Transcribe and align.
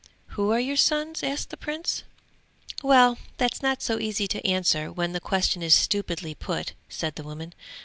'Who 0.29 0.51
are 0.51 0.59
your 0.59 0.77
sons?' 0.77 1.21
asked 1.21 1.51
the 1.51 1.57
Prince. 1.57 2.01
'Well 2.81 3.19
that's 3.37 3.61
not 3.61 3.83
so 3.83 3.99
easy 3.99 4.27
to 4.29 4.43
answer 4.43 4.91
when 4.91 5.13
the 5.13 5.19
question 5.19 5.61
is 5.61 5.75
stupidly 5.75 6.33
put,' 6.33 6.73
said 6.89 7.13
the 7.17 7.23
woman. 7.23 7.53